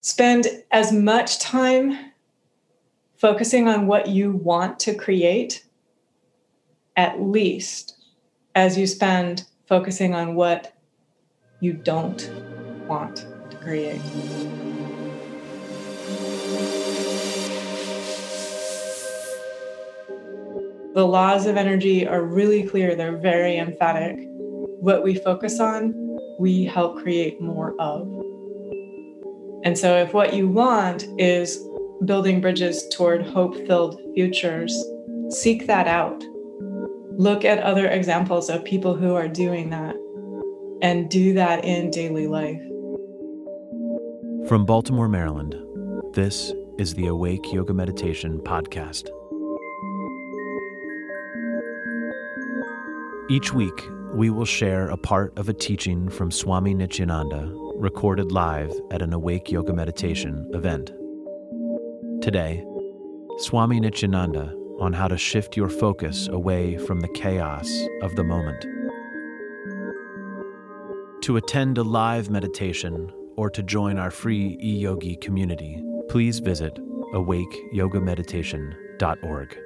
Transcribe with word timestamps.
spend 0.00 0.46
as 0.70 0.92
much 0.92 1.40
time 1.40 2.12
focusing 3.16 3.68
on 3.68 3.86
what 3.86 4.06
you 4.06 4.32
want 4.32 4.78
to 4.78 4.94
create 4.94 5.64
at 6.96 7.20
least 7.20 7.96
as 8.54 8.76
you 8.76 8.86
spend 8.86 9.44
focusing 9.66 10.14
on 10.14 10.34
what 10.34 10.74
you 11.60 11.72
don't 11.72 12.30
want 12.86 13.26
to 13.50 13.56
create. 13.58 14.00
The 20.94 21.06
laws 21.06 21.46
of 21.46 21.56
energy 21.56 22.06
are 22.06 22.22
really 22.22 22.64
clear, 22.64 22.96
they're 22.96 23.16
very 23.16 23.56
emphatic. 23.56 24.16
What 24.80 25.04
we 25.04 25.14
focus 25.14 25.60
on, 25.60 26.18
we 26.38 26.64
help 26.64 26.98
create 26.98 27.40
more 27.40 27.80
of. 27.80 28.27
And 29.64 29.76
so, 29.76 29.96
if 29.96 30.14
what 30.14 30.34
you 30.34 30.48
want 30.48 31.06
is 31.18 31.64
building 32.04 32.40
bridges 32.40 32.86
toward 32.88 33.26
hope 33.26 33.56
filled 33.66 34.00
futures, 34.14 34.72
seek 35.30 35.66
that 35.66 35.88
out. 35.88 36.22
Look 37.12 37.44
at 37.44 37.58
other 37.58 37.88
examples 37.88 38.48
of 38.48 38.64
people 38.64 38.94
who 38.94 39.14
are 39.14 39.26
doing 39.26 39.70
that 39.70 39.96
and 40.80 41.10
do 41.10 41.34
that 41.34 41.64
in 41.64 41.90
daily 41.90 42.28
life. 42.28 42.62
From 44.48 44.64
Baltimore, 44.64 45.08
Maryland, 45.08 45.56
this 46.14 46.52
is 46.78 46.94
the 46.94 47.08
Awake 47.08 47.52
Yoga 47.52 47.74
Meditation 47.74 48.38
Podcast. 48.38 49.08
Each 53.28 53.52
week, 53.52 53.88
we 54.14 54.30
will 54.30 54.46
share 54.46 54.88
a 54.88 54.96
part 54.96 55.36
of 55.36 55.48
a 55.48 55.52
teaching 55.52 56.08
from 56.08 56.30
Swami 56.30 56.72
Nityananda 56.72 57.52
recorded 57.78 58.32
live 58.32 58.72
at 58.90 59.02
an 59.02 59.12
Awake 59.12 59.52
Yoga 59.52 59.72
Meditation 59.72 60.50
event. 60.52 60.90
Today, 62.20 62.64
Swami 63.38 63.78
Nityananda 63.78 64.52
on 64.80 64.92
how 64.92 65.06
to 65.06 65.16
shift 65.16 65.56
your 65.56 65.68
focus 65.68 66.26
away 66.26 66.76
from 66.76 66.98
the 66.98 67.06
chaos 67.08 67.70
of 68.02 68.16
the 68.16 68.24
moment. 68.24 68.66
To 71.22 71.36
attend 71.36 71.78
a 71.78 71.84
live 71.84 72.30
meditation 72.30 73.12
or 73.36 73.48
to 73.50 73.62
join 73.62 73.96
our 73.96 74.10
free 74.10 74.58
e-yogi 74.60 75.14
community, 75.16 75.80
please 76.08 76.40
visit 76.40 76.80
awakeyogameditation.org. 77.14 79.58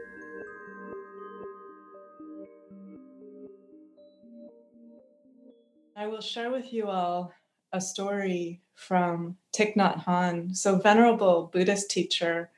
I 5.96 6.06
will 6.06 6.20
share 6.20 6.50
with 6.50 6.74
you 6.74 6.88
all 6.88 7.32
a 7.72 7.80
story 7.80 8.60
from 8.74 9.36
Thich 9.52 9.76
Nhat 9.76 10.04
Hanh. 10.04 10.56
So, 10.56 10.76
venerable 10.76 11.50
Buddhist 11.52 11.90
teacher, 11.90 12.50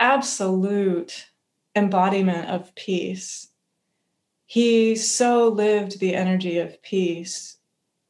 absolute 0.00 1.28
embodiment 1.74 2.48
of 2.48 2.74
peace. 2.74 3.48
He 4.46 4.94
so 4.94 5.48
lived 5.48 5.98
the 5.98 6.14
energy 6.14 6.58
of 6.58 6.80
peace. 6.82 7.58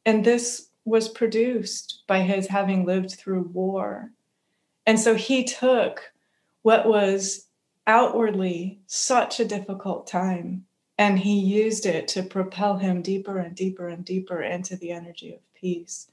And 0.05 0.23
this 0.23 0.69
was 0.85 1.09
produced 1.09 2.03
by 2.07 2.21
his 2.21 2.47
having 2.47 2.85
lived 2.85 3.11
through 3.11 3.49
war. 3.53 4.11
And 4.85 4.99
so 4.99 5.15
he 5.15 5.43
took 5.43 6.13
what 6.61 6.87
was 6.87 7.47
outwardly 7.87 8.79
such 8.85 9.39
a 9.39 9.45
difficult 9.45 10.07
time 10.07 10.65
and 10.97 11.19
he 11.19 11.39
used 11.39 11.85
it 11.85 12.07
to 12.09 12.23
propel 12.23 12.77
him 12.77 13.01
deeper 13.01 13.37
and 13.37 13.55
deeper 13.55 13.87
and 13.87 14.03
deeper 14.03 14.41
into 14.41 14.75
the 14.75 14.91
energy 14.91 15.33
of 15.33 15.39
peace. 15.53 16.09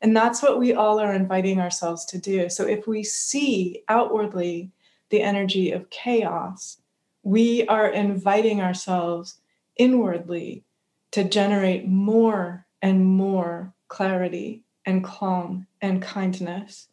And 0.00 0.16
that's 0.16 0.42
what 0.42 0.58
we 0.58 0.74
all 0.74 1.00
are 1.00 1.12
inviting 1.12 1.60
ourselves 1.60 2.04
to 2.06 2.18
do. 2.18 2.48
So 2.48 2.66
if 2.66 2.86
we 2.86 3.02
see 3.02 3.82
outwardly 3.88 4.70
the 5.10 5.22
energy 5.22 5.72
of 5.72 5.90
chaos, 5.90 6.78
we 7.22 7.66
are 7.66 7.88
inviting 7.88 8.60
ourselves 8.60 9.38
inwardly 9.76 10.64
to 11.12 11.24
generate 11.24 11.88
more 11.88 12.66
and 12.82 13.04
more 13.04 13.74
clarity 13.88 14.62
and 14.84 15.02
calm 15.02 15.66
and 15.80 16.02
kindness. 16.02 16.88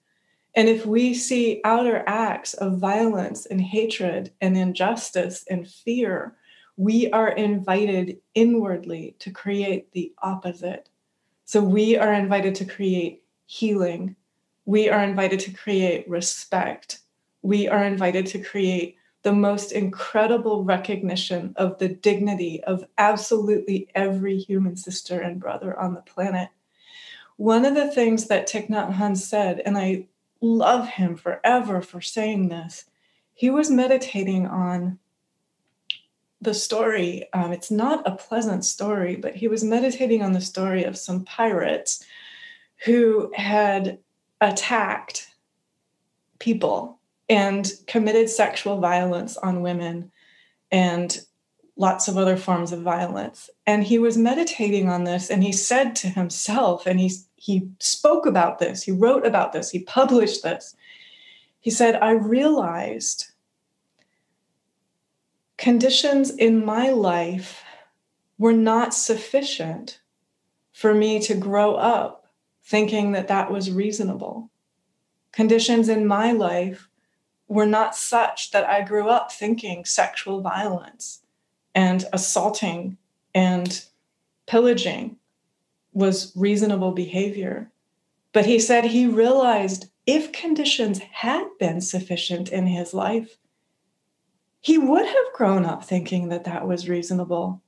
And 0.56 0.70
if 0.70 0.86
we 0.86 1.14
see 1.14 1.62
outer 1.64 2.04
acts 2.06 2.54
of 2.54 2.78
violence 2.78 3.46
and 3.46 3.60
hatred 3.60 4.32
and 4.40 4.58
injustice 4.58 5.44
and 5.50 5.68
fear, 5.68 6.36
we 6.78 7.10
are 7.12 7.30
invited 7.30 8.20
inwardly 8.36 9.16
to 9.20 9.32
create 9.32 9.92
the 9.92 10.14
opposite. 10.22 10.90
So 11.54 11.62
we 11.62 11.96
are 11.98 12.12
invited 12.12 12.56
to 12.56 12.66
create 12.66 13.22
healing. 13.46 14.16
We 14.66 14.90
are 14.90 15.04
invited 15.04 15.40
to 15.42 15.54
create 15.54 16.10
respect. 16.10 17.02
We 17.44 17.68
are 17.68 17.86
invited 17.86 18.26
to 18.26 18.40
create 18.40 18.98
the 19.22 19.34
most 19.34 19.72
incredible 19.72 20.64
recognition 20.64 21.54
of 21.56 21.78
the 21.78 21.90
dignity 21.90 22.64
of 22.64 22.88
absolutely 22.98 23.88
every 23.94 24.40
human 24.40 24.76
sister 24.76 25.22
and 25.22 25.40
brother 25.40 25.80
on 25.80 25.94
the 25.94 26.02
planet. 26.02 26.50
One 27.38 27.66
of 27.66 27.76
the 27.76 27.92
things 27.92 28.30
that 28.30 28.50
Thich 28.50 28.68
Nhat 28.70 28.96
Hanh 28.96 29.16
said, 29.16 29.62
and 29.64 29.78
I 29.78 30.08
love 30.42 30.88
him 30.88 31.16
forever 31.16 31.84
for 31.84 32.02
saying 32.02 32.50
this, 32.50 32.86
he 33.36 33.52
was 33.52 33.70
meditating 33.70 34.48
on 34.48 34.98
the 36.44 36.54
story. 36.54 37.26
Um, 37.34 37.52
it's 37.52 37.72
not 37.72 38.08
a 38.08 38.16
pleasant 38.16 38.66
story, 38.66 39.16
but 39.16 39.36
he 39.36 39.48
was 39.48 39.64
meditating 39.64 40.22
on 40.22 40.34
the 40.34 40.42
story 40.42 40.84
of 40.84 40.98
some 40.98 41.24
pirates 41.24 42.04
who 42.86 43.32
had 43.36 44.00
attacked 44.42 45.28
people 46.40 47.00
and 47.30 47.72
committed 47.88 48.30
sexual 48.30 48.80
violence 48.80 49.38
on 49.38 49.62
women 49.62 50.12
and 50.72 51.22
lots 51.78 52.08
of 52.08 52.18
other 52.18 52.38
forms 52.38 52.72
of 52.72 52.82
violence. 52.82 53.50
And 53.66 53.84
he 53.84 53.98
was 53.98 54.18
meditating 54.18 54.90
on 54.90 55.06
this 55.06 55.30
and 55.30 55.44
he 55.44 55.52
said 55.52 55.96
to 55.98 56.10
himself, 56.10 56.86
and 56.86 57.00
he, 57.00 57.12
he 57.36 57.70
spoke 57.80 58.26
about 58.26 58.60
this, 58.60 58.84
he 58.84 58.92
wrote 58.92 59.26
about 59.26 59.54
this, 59.54 59.72
he 59.72 59.80
published 59.80 60.44
this. 60.44 60.76
He 61.62 61.72
said, 61.72 61.96
I 61.96 62.12
realized 62.12 63.33
conditions 65.64 66.30
in 66.30 66.66
my 66.66 66.90
life 66.90 67.64
were 68.38 68.52
not 68.52 68.94
sufficient 68.94 70.02
for 70.74 70.94
me 70.94 71.22
to 71.22 71.34
grow 71.34 71.76
up 71.76 72.28
thinking 72.66 73.14
that 73.14 73.30
that 73.30 73.50
was 73.50 73.72
reasonable. 73.72 74.50
Conditions 75.32 75.88
in 75.88 76.06
my 76.06 76.34
life 76.34 76.90
were 77.48 77.66
not 77.66 77.96
such 77.96 78.52
that 78.52 78.68
I 78.68 78.82
grew 78.82 79.08
up 79.08 79.32
thinking 79.32 79.86
sexual 79.86 80.42
violence 80.42 81.22
and 81.74 82.04
assaulting 82.12 82.98
and 83.34 83.86
pillaging 84.46 85.16
was 85.94 86.34
reasonable 86.36 86.92
behavior. 86.92 87.72
But 88.34 88.48
he 88.48 88.60
said 88.60 88.84
he 88.84 89.08
realized 89.08 89.86
if 90.06 90.34
conditions 90.34 91.00
had 91.00 91.48
been 91.58 91.80
sufficient 91.80 92.52
in 92.52 92.68
his 92.68 92.94
life, 92.94 93.38
he 94.64 94.78
would 94.78 95.06
have 95.06 95.34
grown 95.34 95.66
up 95.66 95.84
thinking 95.84 96.30
that 96.30 96.46
that 96.46 96.66
was 96.66 96.88
reasonable. 96.88 97.62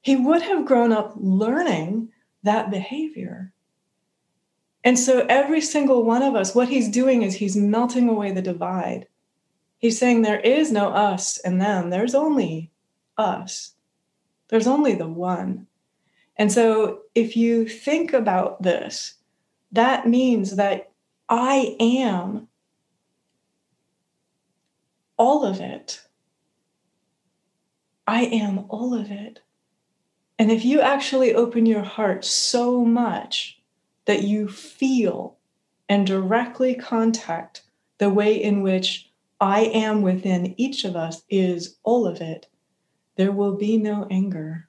He 0.00 0.16
would 0.16 0.40
have 0.40 0.64
grown 0.64 0.90
up 0.90 1.12
learning 1.16 2.08
that 2.42 2.70
behavior. 2.70 3.52
And 4.82 4.98
so, 4.98 5.26
every 5.28 5.60
single 5.60 6.04
one 6.04 6.22
of 6.22 6.34
us, 6.34 6.54
what 6.54 6.70
he's 6.70 6.88
doing 6.88 7.20
is 7.20 7.34
he's 7.34 7.54
melting 7.54 8.08
away 8.08 8.32
the 8.32 8.40
divide. 8.40 9.06
He's 9.76 9.98
saying 9.98 10.22
there 10.22 10.40
is 10.40 10.72
no 10.72 10.88
us 10.88 11.36
and 11.38 11.60
them, 11.60 11.90
there's 11.90 12.14
only 12.14 12.72
us, 13.18 13.74
there's 14.48 14.66
only 14.66 14.94
the 14.94 15.06
one. 15.06 15.66
And 16.36 16.50
so, 16.50 17.02
if 17.14 17.36
you 17.36 17.68
think 17.68 18.14
about 18.14 18.62
this, 18.62 19.16
that 19.70 20.08
means 20.08 20.56
that 20.56 20.92
I 21.28 21.76
am 21.78 22.48
all 25.18 25.44
of 25.44 25.60
it. 25.60 26.00
I 28.06 28.24
am 28.24 28.66
all 28.68 28.94
of 28.94 29.10
it. 29.10 29.40
And 30.38 30.50
if 30.50 30.64
you 30.64 30.80
actually 30.80 31.34
open 31.34 31.66
your 31.66 31.82
heart 31.82 32.24
so 32.24 32.84
much 32.84 33.60
that 34.06 34.22
you 34.22 34.48
feel 34.48 35.36
and 35.88 36.06
directly 36.06 36.74
contact 36.74 37.62
the 37.98 38.10
way 38.10 38.34
in 38.34 38.62
which 38.62 39.10
I 39.40 39.60
am 39.66 40.02
within 40.02 40.54
each 40.56 40.84
of 40.84 40.96
us 40.96 41.22
is 41.28 41.76
all 41.84 42.06
of 42.06 42.20
it, 42.20 42.46
there 43.16 43.32
will 43.32 43.56
be 43.56 43.76
no 43.76 44.06
anger. 44.10 44.68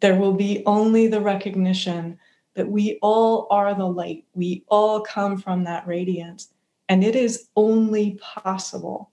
There 0.00 0.16
will 0.16 0.34
be 0.34 0.62
only 0.66 1.06
the 1.06 1.20
recognition 1.20 2.18
that 2.54 2.68
we 2.68 2.98
all 3.02 3.46
are 3.50 3.74
the 3.74 3.86
light. 3.86 4.24
We 4.34 4.64
all 4.68 5.00
come 5.00 5.36
from 5.36 5.64
that 5.64 5.86
radiance. 5.86 6.48
And 6.88 7.04
it 7.04 7.14
is 7.14 7.48
only 7.54 8.18
possible 8.20 9.10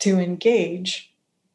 to 0.00 0.18
engage 0.18 1.09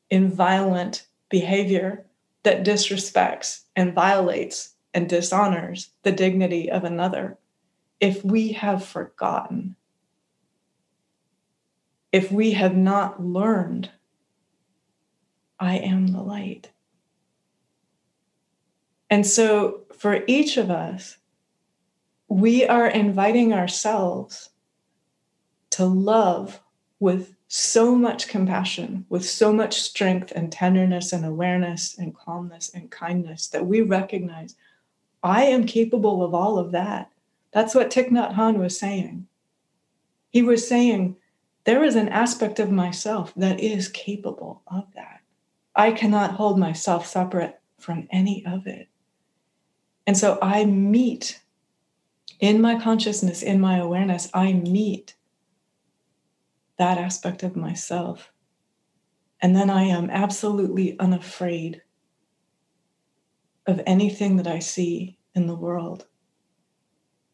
in 0.10 0.30
violent 0.30 1.06
behavior 1.30 2.06
that 2.44 2.64
disrespects 2.66 3.64
and 3.76 3.94
violates 3.94 4.76
and 4.94 5.10
dishonors 5.10 5.90
the 6.04 6.12
dignity 6.12 6.70
of 6.70 6.84
another 6.84 7.38
if 8.00 8.24
we 8.24 8.54
have 8.54 8.86
forgotten 8.86 9.76
if 12.16 12.32
we 12.32 12.52
have 12.52 12.78
not 12.78 13.22
learned, 13.22 13.92
I 15.60 15.80
am 15.80 16.08
the 16.08 16.22
light. 16.22 16.72
And 19.10 19.28
so 19.28 19.82
for 19.94 20.24
each 20.26 20.56
of 20.56 20.72
us, 20.72 21.18
we 22.30 22.66
are 22.66 22.88
inviting 22.88 23.52
ourselves 23.52 24.52
to 25.72 25.84
love 25.84 26.62
with 27.02 27.35
so 27.48 27.96
much 27.96 28.28
compassion, 28.28 29.06
with 29.10 29.28
so 29.28 29.54
much 29.54 29.80
strength 29.82 30.32
and 30.36 30.52
tenderness 30.52 31.14
and 31.14 31.26
awareness 31.26 31.98
and 31.98 32.16
calmness 32.16 32.72
and 32.74 32.90
kindness 32.90 33.48
that 33.48 33.66
we 33.66 33.82
recognize 33.82 34.56
I 35.24 35.46
am 35.46 35.66
capable 35.66 36.24
of 36.24 36.36
all 36.36 36.60
of 36.60 36.72
that. 36.74 37.12
That's 37.52 37.74
what 37.74 37.90
Thich 37.90 38.10
Nhat 38.10 38.36
Hanh 38.36 38.58
was 38.58 38.78
saying. 38.78 39.28
He 40.30 40.44
was 40.44 40.68
saying, 40.68 41.16
there 41.64 41.84
is 41.84 41.96
an 41.96 42.10
aspect 42.10 42.60
of 42.60 42.70
myself 42.70 43.34
that 43.36 43.60
is 43.60 43.88
capable 43.88 44.62
of 44.68 44.86
that. 44.94 45.22
I 45.76 45.92
cannot 45.92 46.32
hold 46.32 46.60
myself 46.60 47.08
separate 47.08 47.60
from 47.80 48.08
any 48.12 48.46
of 48.46 48.68
it. 48.68 48.88
And 50.06 50.16
so 50.16 50.38
I 50.42 50.66
meet 50.66 51.42
in 52.40 52.62
my 52.62 52.80
consciousness, 52.80 53.42
in 53.42 53.60
my 53.60 53.78
awareness, 53.78 54.30
I 54.34 54.54
meet 54.54 55.15
that 56.78 56.98
aspect 56.98 57.44
of 57.44 57.56
myself. 57.56 58.32
And 59.42 59.56
then 59.56 59.70
I 59.70 59.84
am 59.84 60.10
absolutely 60.10 60.98
unafraid 61.00 61.82
of 63.68 63.82
anything 63.86 64.38
that 64.38 64.48
I 64.48 64.60
see 64.60 65.18
in 65.34 65.48
the 65.48 65.56
world 65.56 66.06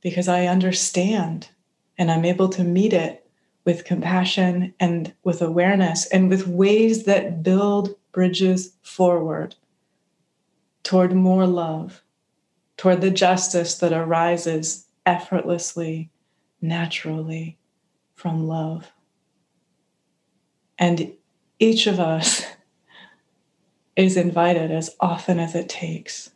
because 0.01 0.27
I 0.27 0.47
understand 0.47 1.49
and 1.97 2.11
I'm 2.11 2.25
able 2.25 2.49
to 2.49 2.63
meet 2.63 2.93
it 2.93 3.29
with 3.63 3.85
compassion 3.85 4.73
and 4.79 5.13
with 5.23 5.41
awareness 5.41 6.07
and 6.07 6.29
with 6.29 6.47
ways 6.47 7.03
that 7.03 7.43
build 7.43 7.95
bridges 8.11 8.73
forward 8.81 9.55
toward 10.83 11.13
more 11.13 11.45
love, 11.45 12.01
toward 12.75 13.01
the 13.01 13.11
justice 13.11 13.77
that 13.77 13.93
arises 13.93 14.87
effortlessly, 15.05 16.09
naturally 16.59 17.57
from 18.15 18.47
love. 18.47 18.91
And 20.81 21.13
each 21.59 21.85
of 21.85 21.99
us 21.99 22.43
is 23.95 24.17
invited 24.17 24.71
as 24.71 24.95
often 24.99 25.39
as 25.39 25.53
it 25.53 25.69
takes 25.69 26.31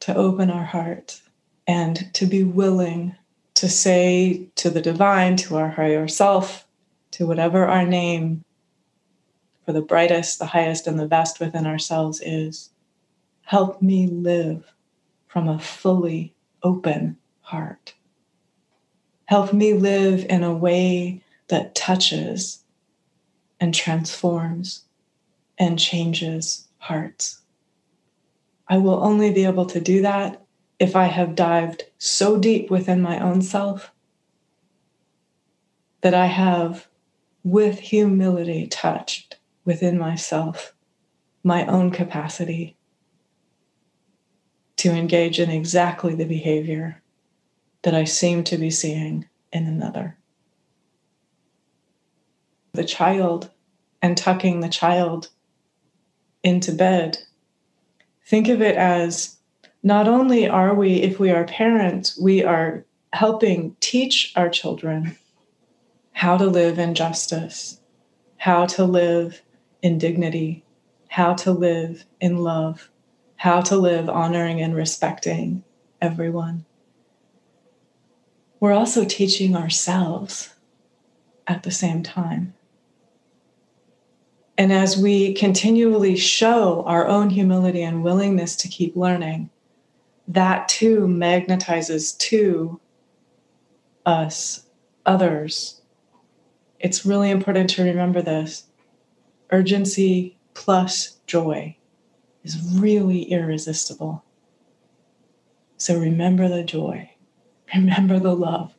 to 0.00 0.14
open 0.14 0.50
our 0.50 0.64
heart 0.64 1.22
and 1.66 2.12
to 2.14 2.26
be 2.26 2.44
willing 2.44 3.16
to 3.54 3.68
say 3.68 4.48
to 4.56 4.68
the 4.68 4.82
divine, 4.82 5.36
to 5.36 5.56
our 5.56 5.70
higher 5.70 6.08
self, 6.08 6.66
to 7.12 7.26
whatever 7.26 7.66
our 7.66 7.86
name 7.86 8.44
for 9.64 9.72
the 9.72 9.82
brightest, 9.82 10.38
the 10.38 10.46
highest, 10.46 10.86
and 10.86 10.98
the 10.98 11.06
best 11.06 11.40
within 11.40 11.66
ourselves 11.66 12.20
is, 12.20 12.70
help 13.42 13.80
me 13.80 14.06
live 14.06 14.72
from 15.26 15.48
a 15.48 15.58
fully 15.58 16.34
open 16.62 17.16
heart. 17.40 17.94
Help 19.26 19.52
me 19.52 19.74
live 19.74 20.26
in 20.28 20.42
a 20.42 20.54
way 20.54 21.22
that 21.48 21.74
touches 21.74 22.59
and 23.60 23.74
transforms 23.74 24.84
and 25.58 25.78
changes 25.78 26.66
hearts. 26.78 27.42
I 28.66 28.78
will 28.78 29.04
only 29.04 29.32
be 29.32 29.44
able 29.44 29.66
to 29.66 29.80
do 29.80 30.02
that 30.02 30.42
if 30.78 30.96
I 30.96 31.04
have 31.04 31.34
dived 31.34 31.84
so 31.98 32.38
deep 32.38 32.70
within 32.70 33.02
my 33.02 33.18
own 33.18 33.42
self 33.42 33.92
that 36.00 36.14
I 36.14 36.26
have, 36.26 36.88
with 37.44 37.78
humility, 37.78 38.66
touched 38.66 39.38
within 39.64 39.98
myself 39.98 40.74
my 41.42 41.66
own 41.66 41.90
capacity 41.90 42.76
to 44.76 44.90
engage 44.90 45.38
in 45.38 45.50
exactly 45.50 46.14
the 46.14 46.24
behavior 46.24 47.02
that 47.82 47.94
I 47.94 48.04
seem 48.04 48.44
to 48.44 48.56
be 48.56 48.70
seeing 48.70 49.28
in 49.52 49.66
another. 49.66 50.16
The 52.72 52.84
child 52.84 53.50
and 54.02 54.16
tucking 54.16 54.60
the 54.60 54.68
child 54.68 55.28
into 56.42 56.72
bed. 56.72 57.18
Think 58.26 58.48
of 58.48 58.62
it 58.62 58.76
as 58.76 59.36
not 59.82 60.08
only 60.08 60.48
are 60.48 60.74
we, 60.74 61.02
if 61.02 61.18
we 61.18 61.30
are 61.30 61.44
parents, 61.44 62.18
we 62.18 62.44
are 62.44 62.84
helping 63.12 63.76
teach 63.80 64.32
our 64.36 64.48
children 64.48 65.16
how 66.12 66.36
to 66.36 66.46
live 66.46 66.78
in 66.78 66.94
justice, 66.94 67.80
how 68.36 68.66
to 68.66 68.84
live 68.84 69.42
in 69.82 69.98
dignity, 69.98 70.64
how 71.08 71.34
to 71.34 71.50
live 71.50 72.04
in 72.20 72.36
love, 72.36 72.90
how 73.36 73.60
to 73.62 73.76
live 73.76 74.08
honoring 74.08 74.60
and 74.60 74.74
respecting 74.74 75.64
everyone. 76.00 76.64
We're 78.60 78.74
also 78.74 79.04
teaching 79.04 79.56
ourselves 79.56 80.54
at 81.46 81.62
the 81.62 81.70
same 81.70 82.02
time. 82.02 82.54
And 84.60 84.74
as 84.74 84.98
we 84.98 85.32
continually 85.32 86.16
show 86.16 86.82
our 86.82 87.06
own 87.06 87.30
humility 87.30 87.80
and 87.80 88.04
willingness 88.04 88.54
to 88.56 88.68
keep 88.68 88.94
learning, 88.94 89.48
that 90.28 90.68
too 90.68 91.06
magnetizes 91.06 92.14
to 92.18 92.78
us, 94.04 94.66
others. 95.06 95.80
It's 96.78 97.06
really 97.06 97.30
important 97.30 97.70
to 97.70 97.84
remember 97.84 98.20
this. 98.20 98.64
Urgency 99.50 100.36
plus 100.52 101.16
joy 101.26 101.78
is 102.44 102.60
really 102.78 103.22
irresistible. 103.32 104.22
So 105.78 105.98
remember 105.98 106.48
the 106.48 106.64
joy, 106.64 107.12
remember 107.74 108.18
the 108.18 108.36
love, 108.36 108.74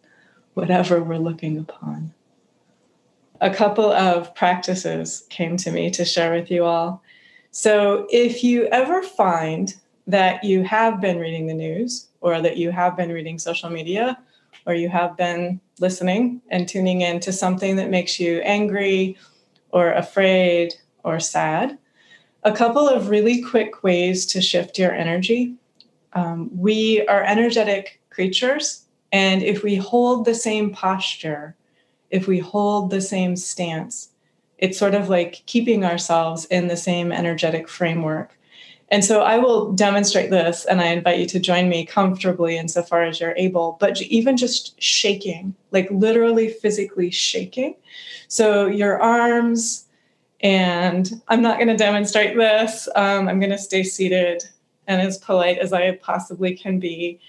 whatever 0.54 1.01
we're 1.01 1.18
looking 1.18 1.57
upon. 1.57 2.13
A 3.42 3.50
couple 3.50 3.92
of 3.92 4.34
practices 4.36 5.26
came 5.30 5.58
to 5.58 5.72
me 5.72 5.90
to 5.92 6.06
share 6.06 6.32
with 6.34 6.52
you 6.52 6.64
all. 6.64 7.04
So 7.50 8.08
if 8.12 8.44
you 8.44 8.68
ever 8.68 9.02
find 9.02 9.74
that 10.08 10.44
you 10.44 10.64
have 10.64 11.02
been 11.02 11.18
reading 11.18 11.48
the 11.48 11.54
news 11.54 12.08
or 12.22 12.40
that 12.40 12.58
you 12.58 12.72
have 12.72 12.96
been 12.96 13.12
reading 13.12 13.40
social 13.40 13.70
media 13.70 14.18
or 14.66 14.76
you 14.76 14.90
have 14.90 15.18
been 15.18 15.60
listening 15.80 16.42
and 16.50 16.68
tuning 16.68 17.02
in 17.02 17.20
to 17.22 17.34
something 17.34 17.78
that 17.78 17.90
makes 17.90 18.20
you 18.20 18.42
angry 18.42 19.18
or 19.71 19.92
afraid 19.92 20.76
or 21.04 21.19
sad. 21.19 21.78
A 22.44 22.52
couple 22.52 22.88
of 22.88 23.10
really 23.10 23.42
quick 23.42 23.83
ways 23.83 24.26
to 24.28 24.42
shift 24.42 24.78
your 24.78 24.94
energy. 24.94 25.56
Um, 26.14 26.50
we 26.56 27.06
are 27.07 27.24
energetic 27.24 28.02
creatures, 28.10 28.86
and 29.12 29.42
if 29.42 29.64
we 29.64 29.76
hold 29.76 30.26
the 30.26 30.36
same 30.36 30.71
posture, 30.71 31.56
if 32.11 32.27
we 32.27 32.39
hold 32.39 32.89
the 32.89 33.01
same 33.01 33.35
stance, 33.35 34.09
it's 34.57 34.77
sort 34.77 34.94
of 34.94 35.09
like 35.09 35.41
keeping 35.47 35.83
ourselves 35.83 36.45
in 36.45 36.68
the 36.68 36.77
same 36.77 37.11
energetic 37.11 37.68
framework. 37.68 38.37
And 38.89 39.03
so 39.06 39.21
I 39.21 39.37
will 39.37 39.71
demonstrate 39.71 40.30
this, 40.30 40.65
and 40.65 40.81
I 40.81 40.87
invite 40.87 41.18
you 41.18 41.25
to 41.27 41.39
join 41.39 41.69
me 41.69 41.85
comfortably 41.85 42.57
insofar 42.57 43.03
as 43.03 43.21
you're 43.21 43.33
able, 43.37 43.77
but 43.80 44.01
even 44.01 44.35
just 44.35 44.80
shaking, 44.81 45.56
like 45.71 45.89
literally 45.89 46.49
physically 46.49 47.09
shaking. 47.09 47.75
So 48.27 48.68
your 48.68 49.01
arms, 49.01 49.85
and 50.41 51.09
I'm 51.30 51.41
not 51.41 51.57
going 51.57 51.69
to 51.69 51.77
demonstrate 51.77 52.35
this. 52.35 52.89
Um, 52.95 53.30
I'm 53.30 53.39
going 53.39 53.51
to 53.51 53.57
stay 53.57 53.83
seated 53.83 54.44
and 54.87 55.01
as 55.01 55.18
polite 55.19 55.59
as 55.59 55.71
I 55.71 55.94
possibly 55.95 56.53
can 56.53 56.77
be. 56.77 57.19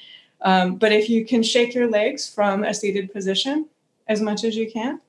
Um, 0.40 0.74
but 0.76 0.90
if 0.90 1.08
you 1.08 1.24
can 1.24 1.44
shake 1.44 1.74
your 1.74 1.88
legs 1.88 2.28
from 2.28 2.64
a 2.64 2.74
seated 2.74 3.12
position 3.12 3.68
as 4.12 4.20
much 4.20 4.44
as 4.44 4.54
you 4.54 4.70
can, 4.70 5.00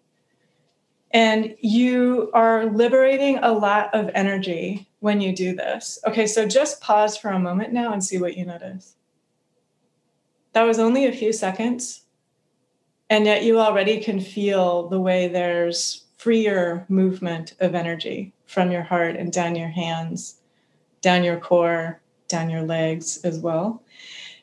and 1.12 1.56
you 1.60 2.32
are 2.34 2.66
liberating 2.66 3.38
a 3.38 3.52
lot 3.52 3.94
of 3.94 4.10
energy 4.16 4.88
when 5.00 5.22
you 5.22 5.36
do 5.36 5.54
this. 5.54 6.00
Okay, 6.08 6.26
so 6.26 6.48
just 6.48 6.82
pause 6.82 7.18
for 7.18 7.30
a 7.30 7.40
moment 7.40 7.74
now 7.74 7.94
and 7.94 8.04
see 8.04 8.18
what 8.18 8.38
you 8.38 8.46
notice. 8.46 8.96
That 10.54 10.64
was 10.64 10.80
only 10.80 11.06
a 11.06 11.12
few 11.12 11.34
seconds. 11.34 12.04
And 13.10 13.26
yet 13.26 13.44
you 13.44 13.60
already 13.60 14.00
can 14.00 14.20
feel 14.20 14.88
the 14.88 15.00
way 15.00 15.28
there's 15.28 16.06
freer 16.18 16.86
movement 16.90 17.54
of 17.60 17.76
energy 17.76 18.34
from 18.46 18.72
your 18.72 18.82
heart 18.82 19.16
and 19.16 19.32
down 19.32 19.56
your 19.56 19.68
hands, 19.68 20.40
down 21.02 21.24
your 21.24 21.38
core, 21.38 22.02
down 22.28 22.50
your 22.50 22.64
legs 22.64 23.18
as 23.24 23.40
well. 23.40 23.84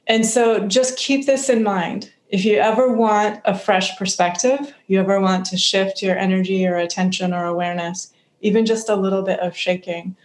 And 0.07 0.27
so 0.27 0.69
just 0.69 0.99
keep 0.99 1.27
this 1.27 1.49
in 1.49 1.63
mind 1.63 2.13
if 2.31 2.45
you 2.45 2.59
ever 2.59 2.93
want 2.93 3.41
a 3.45 3.59
fresh 3.59 3.97
perspective, 3.99 4.73
you 4.87 5.01
ever 5.01 5.21
want 5.21 5.45
to 5.47 5.57
shift 5.57 6.03
your 6.03 6.17
energy 6.17 6.67
or 6.67 6.77
attention 6.77 7.35
or 7.35 7.45
awareness, 7.45 8.13
even 8.41 8.65
just 8.65 8.89
a 8.89 8.97
little 8.97 9.23
bit 9.23 9.41
of 9.41 9.57
shaking. 9.57 10.17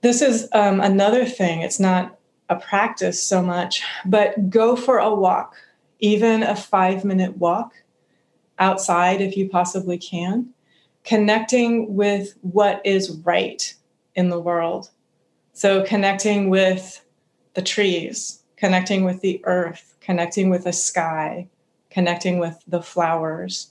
This 0.00 0.22
is 0.22 0.48
um, 0.52 0.80
another 0.80 1.24
thing. 1.26 1.60
It's 1.60 1.78
not 1.78 2.18
a 2.48 2.56
practice 2.56 3.22
so 3.22 3.42
much, 3.42 3.82
but 4.06 4.50
go 4.50 4.76
for 4.76 4.98
a 4.98 5.14
walk, 5.14 5.54
even 6.00 6.42
a 6.42 6.56
five 6.56 7.04
minute 7.04 7.36
walk 7.36 7.74
outside 8.58 9.20
if 9.20 9.36
you 9.36 9.48
possibly 9.48 9.98
can. 9.98 10.52
connecting 11.04 11.94
with 11.94 12.34
what 12.42 12.80
is 12.84 13.10
right 13.24 13.74
in 14.14 14.28
the 14.28 14.38
world. 14.40 14.90
So, 15.52 15.84
connecting 15.84 16.48
with 16.48 17.04
the 17.54 17.62
trees, 17.62 18.42
connecting 18.56 19.04
with 19.04 19.20
the 19.20 19.40
earth, 19.44 19.91
connecting 20.04 20.50
with 20.50 20.64
the 20.64 20.72
sky, 20.72 21.48
connecting 21.90 22.38
with 22.38 22.62
the 22.66 22.82
flowers. 22.82 23.70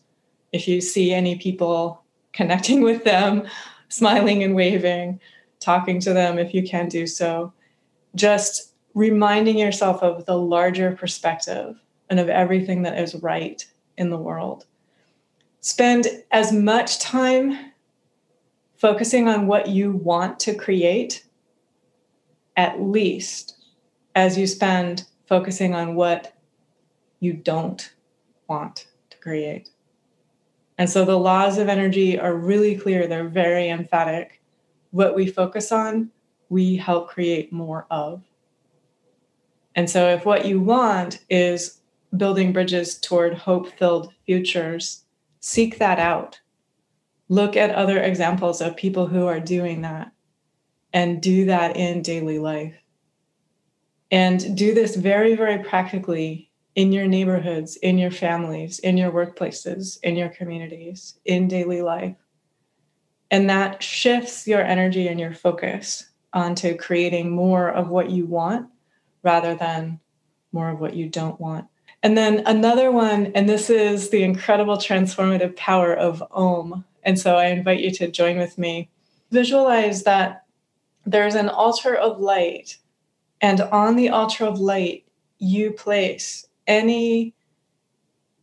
If 0.52 0.68
you 0.68 0.82
see 0.82 1.14
any 1.14 1.36
people, 1.38 2.04
connecting 2.34 2.82
with 2.90 3.04
them, 3.04 3.48
smiling 3.90 4.44
and 4.44 4.56
waving, 4.56 5.20
talking 5.60 6.00
to 6.02 6.14
them 6.14 6.40
if 6.40 6.54
you 6.54 6.64
can 6.64 6.88
do 6.88 7.06
so. 7.06 7.54
Just 8.16 8.74
reminding 8.94 9.58
yourself 9.58 10.02
of 10.02 10.26
the 10.26 10.38
larger 10.38 10.96
perspective 10.96 11.80
and 12.10 12.20
of 12.20 12.30
everything 12.30 12.82
that 12.84 13.00
is 13.00 13.16
right 13.16 13.66
in 13.98 14.10
the 14.10 14.18
world. 14.18 14.66
Spend 15.62 16.08
as 16.32 16.52
much 16.52 17.00
time 17.00 17.72
focusing 18.76 19.28
on 19.28 19.48
what 19.48 19.68
you 19.68 19.92
want 19.92 20.40
to 20.40 20.56
create, 20.56 21.24
at 22.58 22.82
least 22.82 23.56
as 24.16 24.38
you 24.38 24.48
spend 24.48 25.06
focusing 25.32 25.74
on 25.74 25.96
what 25.96 26.34
you 27.22 27.32
don't 27.32 27.94
want 28.50 28.88
to 29.10 29.18
create. 29.20 29.70
And 30.78 30.90
so 30.90 31.06
the 31.06 31.18
laws 31.18 31.58
of 31.58 31.70
energy 31.70 32.20
are 32.20 32.36
really 32.36 32.76
clear, 32.76 33.08
they're 33.08 33.30
very 33.30 33.70
emphatic. 33.70 34.42
What 34.90 35.16
we 35.16 35.28
focus 35.28 35.72
on, 35.72 36.12
we 36.50 36.76
help 36.76 37.08
create 37.08 37.54
more 37.54 37.88
of. 37.90 38.22
And 39.74 39.90
so 39.90 40.10
if 40.10 40.26
what 40.26 40.44
you 40.44 40.60
want 40.60 41.24
is 41.30 41.80
building 42.18 42.52
bridges 42.52 43.00
toward 43.00 43.34
hope 43.34 43.72
filled 43.80 44.12
futures, 44.26 45.06
seek 45.40 45.78
that 45.78 45.98
out. 45.98 46.42
Look 47.30 47.56
at 47.56 47.74
other 47.74 48.04
examples 48.04 48.60
of 48.60 48.76
people 48.76 49.08
who 49.08 49.28
are 49.28 49.40
doing 49.40 49.82
that 49.84 50.12
and 50.92 51.22
do 51.22 51.46
that 51.46 51.78
in 51.78 52.02
daily 52.02 52.38
life. 52.38 52.81
And 54.12 54.58
do 54.58 54.74
this 54.74 54.96
very, 54.96 55.36
very 55.36 55.64
practically 55.64 56.50
in 56.76 56.92
your 56.92 57.08
neighborhoods, 57.08 57.78
in 57.78 57.98
your 57.98 58.12
families, 58.12 58.80
in 58.80 58.98
your 58.98 59.12
workplaces, 59.12 60.00
in 60.04 60.16
your 60.16 60.30
communities, 60.30 61.16
in 61.26 61.48
daily 61.48 61.82
life. 61.82 62.16
And 63.30 63.50
that 63.50 63.82
shifts 63.82 64.48
your 64.48 64.62
energy 64.62 65.08
and 65.08 65.20
your 65.20 65.34
focus 65.34 66.10
onto 66.34 66.76
creating 66.76 67.32
more 67.32 67.70
of 67.70 67.90
what 67.90 68.10
you 68.10 68.26
want 68.26 68.70
rather 69.24 69.56
than 69.56 70.00
more 70.52 70.70
of 70.70 70.80
what 70.80 70.96
you 70.96 71.08
don't 71.08 71.40
want. 71.40 71.68
And 72.04 72.18
then 72.18 72.44
another 72.46 72.92
one, 72.92 73.28
and 73.36 73.48
this 73.48 73.70
is 73.70 74.10
the 74.10 74.24
incredible 74.24 74.78
transformative 74.78 75.56
power 75.56 75.94
of 75.94 76.24
Om. 76.32 76.84
And 77.04 77.20
so 77.20 77.38
I 77.38 77.48
invite 77.48 77.80
you 77.80 77.92
to 77.92 78.10
join 78.10 78.38
with 78.38 78.58
me. 78.58 78.90
Visualize 79.30 80.04
that 80.04 80.46
there's 81.06 81.36
an 81.36 81.50
altar 81.50 81.96
of 81.96 82.20
light, 82.20 82.78
and 83.42 83.62
on 83.62 83.96
the 83.96 84.10
altar 84.10 84.46
of 84.46 84.60
light, 84.60 85.06
you 85.40 85.72
place 85.72 86.46
any 86.68 87.34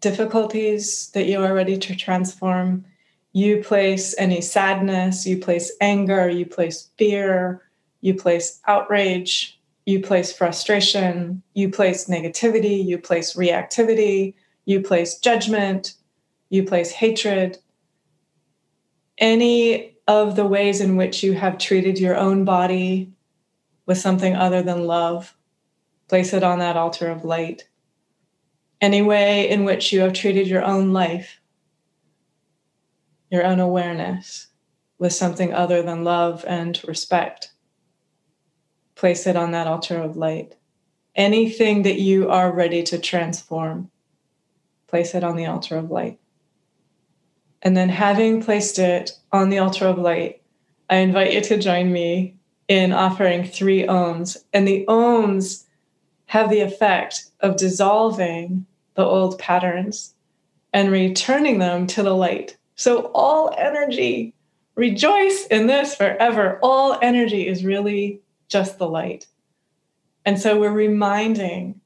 difficulties 0.00 1.11
that 1.11 1.26
you 1.26 1.43
are 1.43 1.55
ready 1.55 1.78
to 1.78 1.95
transform. 1.95 2.85
You 3.33 3.62
place 3.62 4.14
any 4.19 4.40
sadness, 4.40 5.26
you 5.26 5.38
place 5.38 5.73
anger, 5.81 6.28
you 6.28 6.47
place 6.47 6.90
fear, 6.99 7.62
you 8.00 8.14
place 8.14 8.61
outrage, 8.67 9.61
you 9.87 10.00
place 10.00 10.33
frustration, 10.33 11.43
you 11.55 11.71
place 11.71 12.07
negativity, 12.07 12.85
you 12.85 12.99
place 12.99 13.35
reactivity, 13.35 14.35
you 14.64 14.81
place 14.81 15.19
judgment, 15.19 15.95
you 16.50 16.64
place 16.64 16.90
hatred. 16.90 17.59
Any 19.19 19.97
of 20.09 20.37
the 20.37 20.47
ways 20.47 20.81
in 20.81 20.97
which 20.97 21.23
you 21.23 21.35
have 21.35 21.59
treated 21.59 21.99
your 21.99 22.17
own 22.17 22.45
body 22.45 23.12
with 23.88 23.99
something 23.99 24.37
other 24.37 24.62
than 24.62 24.87
love, 24.87 25.35
place 26.09 26.33
it 26.33 26.45
on 26.45 26.61
that 26.61 26.76
altar 26.76 27.11
of 27.11 27.25
light. 27.25 27.68
Any 28.80 29.02
way 29.02 29.49
in 29.49 29.64
which 29.64 29.92
you 29.92 30.00
have 30.02 30.12
treated 30.12 30.47
your 30.47 30.62
own 30.62 30.92
life, 30.92 31.40
your 33.30 33.45
own 33.45 33.59
awareness, 33.59 34.47
with 34.99 35.12
something 35.12 35.52
other 35.52 35.83
than 35.83 36.04
love 36.04 36.45
and 36.47 36.80
respect 36.87 37.50
place 38.95 39.28
it 39.28 39.37
on 39.37 39.52
that 39.52 39.68
altar 39.68 39.97
of 39.97 40.16
light. 40.16 40.57
Anything 41.14 41.83
that 41.83 42.00
you 42.00 42.28
are 42.30 42.52
ready 42.52 42.83
to 42.83 42.99
transform, 42.99 43.90
place 44.88 45.14
it 45.14 45.23
on 45.23 45.37
the 45.37 45.47
altar 45.47 45.76
of 45.76 45.90
light. 45.90 46.18
And 47.62 47.76
then, 47.76 47.88
having 47.88 48.42
placed 48.42 48.78
it 48.80 49.12
on 49.30 49.50
the 49.50 49.59
altar 49.59 49.87
of 49.87 49.99
light, 49.99 50.42
I 50.90 50.97
invite 50.97 51.33
you 51.33 51.40
to 51.42 51.59
join 51.59 51.92
me 51.92 52.38
in 52.69 52.93
offering 52.93 53.45
three 53.45 53.85
Oms. 53.85 54.37
And 54.53 54.69
the 54.69 54.85
Oms 54.89 55.65
have 56.27 56.51
the 56.51 56.61
effect 56.61 57.31
of 57.41 57.57
dissolving 57.57 58.67
the 58.95 59.05
old 59.05 59.39
patterns 59.39 60.15
and 60.73 60.93
returning 60.93 61.59
them 61.59 61.87
to 61.89 62.03
the 62.03 62.15
light. 62.15 62.57
So, 62.75 63.11
all 63.15 63.55
energy, 63.57 64.35
rejoice 64.75 65.47
in 65.47 65.67
this 65.67 65.95
forever. 65.95 66.59
All 66.63 66.99
energy 67.03 67.49
is 67.49 67.65
really 67.65 68.21
just 68.49 68.79
the 68.79 68.89
light. 68.89 69.27
And 70.25 70.39
so 70.39 70.61
we're 70.61 70.71
reminding 70.71 71.81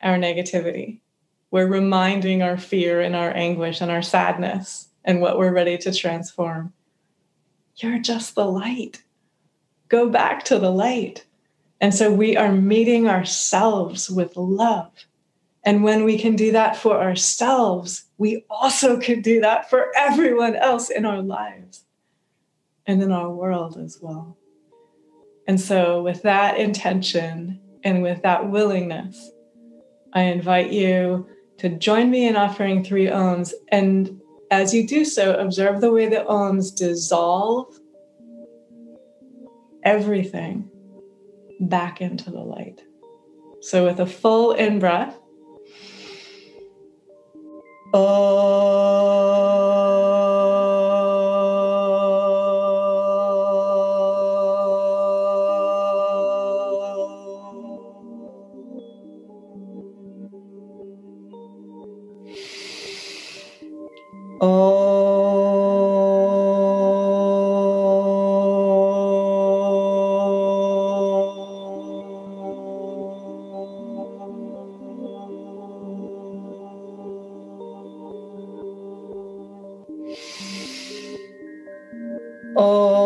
our 0.00 0.16
negativity. 0.16 1.00
We're 1.50 1.66
reminding 1.66 2.42
our 2.42 2.56
fear 2.56 3.00
and 3.00 3.16
our 3.16 3.34
anguish 3.34 3.80
and 3.80 3.90
our 3.90 4.02
sadness 4.02 4.88
and 5.04 5.20
what 5.20 5.38
we're 5.38 5.52
ready 5.52 5.78
to 5.78 5.92
transform. 5.92 6.72
You're 7.76 7.98
just 7.98 8.34
the 8.34 8.44
light. 8.44 9.02
Go 9.88 10.08
back 10.08 10.44
to 10.46 10.58
the 10.58 10.70
light. 10.70 11.24
And 11.80 11.94
so 11.94 12.12
we 12.12 12.36
are 12.36 12.52
meeting 12.52 13.08
ourselves 13.08 14.10
with 14.10 14.36
love. 14.36 14.92
And 15.64 15.82
when 15.82 16.04
we 16.04 16.18
can 16.18 16.36
do 16.36 16.52
that 16.52 16.76
for 16.76 17.00
ourselves, 17.00 18.04
we 18.18 18.44
also 18.48 18.98
can 18.98 19.20
do 19.20 19.40
that 19.40 19.68
for 19.68 19.90
everyone 19.96 20.54
else 20.54 20.90
in 20.90 21.04
our 21.04 21.20
lives 21.20 21.84
and 22.86 23.02
in 23.02 23.10
our 23.10 23.30
world 23.30 23.76
as 23.76 23.98
well. 24.00 24.36
And 25.48 25.60
so, 25.60 26.02
with 26.02 26.22
that 26.22 26.58
intention 26.58 27.60
and 27.84 28.02
with 28.02 28.22
that 28.22 28.50
willingness, 28.50 29.30
I 30.12 30.22
invite 30.22 30.72
you 30.72 31.28
to 31.58 31.68
join 31.68 32.10
me 32.10 32.26
in 32.26 32.36
offering 32.36 32.82
three 32.82 33.06
Oms. 33.06 33.52
And 33.68 34.20
as 34.50 34.74
you 34.74 34.86
do 34.86 35.04
so, 35.04 35.34
observe 35.34 35.80
the 35.80 35.92
way 35.92 36.08
the 36.08 36.24
Oms 36.28 36.74
dissolve 36.74 37.78
everything 39.86 40.68
back 41.60 42.02
into 42.02 42.30
the 42.30 42.40
light. 42.40 42.82
So, 43.62 43.86
with 43.86 44.00
a 44.00 44.06
full 44.06 44.52
in 44.52 44.78
breath, 44.78 45.16
Oh. 82.58 82.96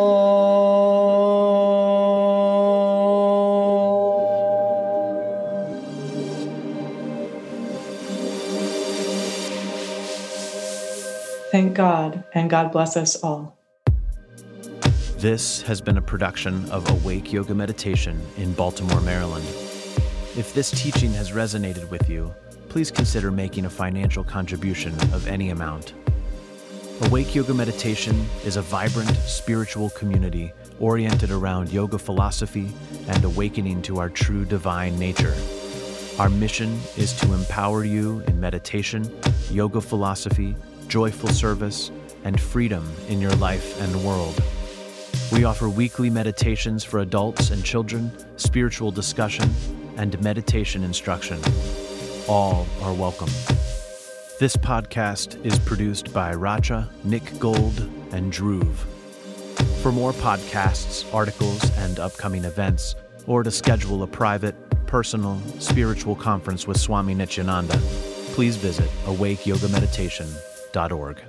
Thank 11.51 11.75
God, 11.75 12.23
and 12.33 12.49
God 12.49 12.71
bless 12.71 12.97
us 12.97 13.17
all. 13.25 13.59
This 15.19 15.63
has 15.63 15.81
been 15.81 15.99
a 15.99 16.03
production 16.03 16.71
of 16.71 16.89
Awake 16.89 17.33
Yoga 17.33 17.55
Meditation 17.55 18.21
in 18.37 18.53
Baltimore, 18.55 19.01
Maryland. 19.01 19.45
If 20.37 20.55
this 20.55 20.71
teaching 20.71 21.13
has 21.15 21.33
resonated 21.33 21.91
with 21.91 22.09
you, 22.09 22.33
please 22.69 22.93
consider 22.93 23.33
making 23.33 23.65
a 23.65 23.71
financial 23.71 24.23
contribution 24.23 24.95
of 25.13 25.27
any 25.27 25.51
amount. 25.51 25.93
Awake 27.05 27.35
Yoga 27.35 27.55
Meditation 27.55 28.29
is 28.45 28.57
a 28.57 28.63
vibrant 28.63 29.09
spiritual 29.17 29.89
community 29.91 30.53
oriented 30.81 31.31
around 31.31 31.71
yoga 31.71 31.99
philosophy 31.99 32.71
and 33.09 33.25
awakening 33.25 33.81
to 33.83 33.99
our 33.99 34.11
true 34.11 34.45
divine 34.45 34.99
nature. 34.99 35.35
Our 36.19 36.29
mission 36.29 36.79
is 36.99 37.15
to 37.21 37.33
empower 37.33 37.85
you 37.85 38.21
in 38.27 38.39
meditation, 38.39 39.11
yoga 39.51 39.81
philosophy, 39.81 40.55
joyful 40.89 41.31
service, 41.31 41.91
and 42.25 42.39
freedom 42.39 42.87
in 43.09 43.19
your 43.19 43.35
life 43.37 43.81
and 43.81 44.05
world. 44.05 44.39
We 45.33 45.45
offer 45.45 45.71
weekly 45.71 46.11
meditations 46.11 46.85
for 46.85 47.01
adults 47.01 47.51
and 47.51 47.65
children, 47.65 48.13
spiritual 48.37 48.91
discussion, 48.91 49.49
and 49.97 50.21
meditation 50.21 50.85
instruction. 50.85 51.41
All 52.29 52.67
are 52.83 52.93
welcome. 52.93 53.31
This 54.41 54.57
podcast 54.57 55.45
is 55.45 55.59
produced 55.59 56.15
by 56.15 56.33
Racha, 56.33 56.89
Nick 57.05 57.39
Gold, 57.39 57.79
and 58.13 58.33
Dhruv. 58.33 58.75
For 59.83 59.93
more 59.93 60.15
podcasts, 60.15 61.05
articles, 61.13 61.63
and 61.77 62.01
upcoming 62.01 62.45
events, 62.45 62.95
or 63.27 63.43
to 63.43 63.51
schedule 63.51 64.03
a 64.03 64.07
private, 64.07 64.55
personal, 64.87 65.39
spiritual 65.59 66.17
conference 66.17 66.67
with 66.67 66.81
Swami 66.81 67.13
Nityananda, 67.13 67.77
please 68.33 68.57
visit 68.57 68.89
awakeyogameditation.org. 69.05 71.23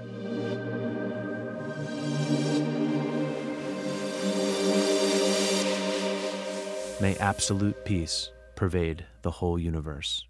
May 7.01 7.18
absolute 7.18 7.84
peace 7.84 8.32
pervade 8.56 9.06
the 9.22 9.32
whole 9.32 9.60
universe. 9.60 10.24